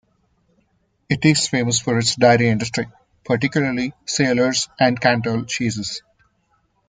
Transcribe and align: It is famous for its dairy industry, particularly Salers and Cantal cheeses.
It 1.09 1.23
is 1.25 1.47
famous 1.47 1.79
for 1.79 1.99
its 1.99 2.15
dairy 2.15 2.47
industry, 2.47 2.87
particularly 3.23 3.93
Salers 4.07 4.67
and 4.79 4.99
Cantal 4.99 5.45
cheeses. 5.45 6.01